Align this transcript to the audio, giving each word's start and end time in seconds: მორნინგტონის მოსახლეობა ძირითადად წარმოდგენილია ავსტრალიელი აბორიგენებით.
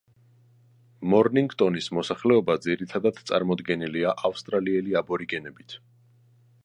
მორნინგტონის 1.13 1.89
მოსახლეობა 1.97 2.55
ძირითადად 2.63 3.21
წარმოდგენილია 3.31 4.15
ავსტრალიელი 4.31 4.99
აბორიგენებით. 5.03 5.77